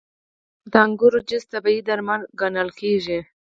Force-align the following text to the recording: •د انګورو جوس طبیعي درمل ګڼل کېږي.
•د 0.71 0.73
انګورو 0.85 1.19
جوس 1.29 1.43
طبیعي 1.53 1.81
درمل 1.87 2.21
ګڼل 2.39 2.69
کېږي. 2.79 3.19